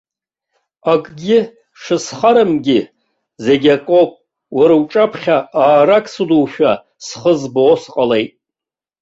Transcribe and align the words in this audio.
Акгьы 0.91 1.39
шысхарамгьы, 1.81 2.79
зегь 3.43 3.67
акоуп, 3.75 4.11
уара 4.57 4.75
уҿаԥхьа 4.81 5.37
аарак 5.61 6.05
сыдушәа 6.13 6.71
схы 7.05 7.31
збо 7.39 7.63
сҟалеит. 7.81 8.31